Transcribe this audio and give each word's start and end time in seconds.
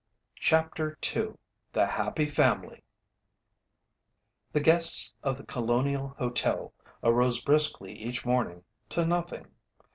CHAPTER 0.39 0.97
II 1.15 1.33
"THE 1.73 1.85
HAPPY 1.85 2.25
FAMILY" 2.31 2.81
The 4.51 4.59
guests 4.59 5.13
of 5.21 5.37
the 5.37 5.43
Colonial 5.45 6.15
Hotel 6.17 6.73
arose 7.03 7.43
briskly 7.43 7.93
each 7.93 8.25
morning 8.25 8.63
to 8.89 9.05
nothing. 9.05 9.51